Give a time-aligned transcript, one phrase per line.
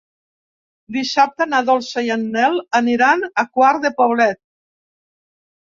[0.95, 4.43] Dissabte na Dolça i en Nel aniran a Quart de Poblet.